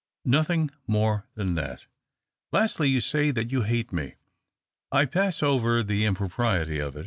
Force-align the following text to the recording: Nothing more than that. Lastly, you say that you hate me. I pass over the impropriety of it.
Nothing 0.25 0.71
more 0.87 1.27
than 1.35 1.53
that. 1.53 1.85
Lastly, 2.51 2.89
you 2.89 2.99
say 2.99 3.29
that 3.29 3.51
you 3.51 3.61
hate 3.61 3.93
me. 3.93 4.15
I 4.91 5.05
pass 5.05 5.43
over 5.43 5.83
the 5.83 6.05
impropriety 6.05 6.79
of 6.79 6.95
it. 6.95 6.99